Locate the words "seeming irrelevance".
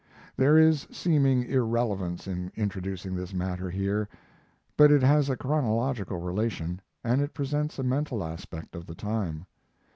0.89-2.25